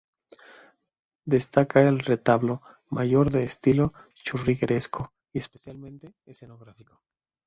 [1.25, 3.93] Destaca el retablo mayor de estilo
[4.23, 7.03] churrigueresco y especialmente escenográfico.